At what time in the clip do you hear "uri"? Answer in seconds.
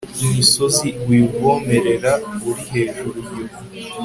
2.49-2.63